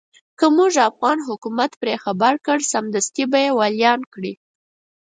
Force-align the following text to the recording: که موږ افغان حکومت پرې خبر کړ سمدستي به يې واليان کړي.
که 0.39 0.45
موږ 0.57 0.73
افغان 0.89 1.17
حکومت 1.27 1.71
پرې 1.81 1.95
خبر 2.03 2.33
کړ 2.45 2.57
سمدستي 2.71 3.23
به 3.31 3.39
يې 3.45 3.51
واليان 3.59 3.99
کړي. 4.13 4.33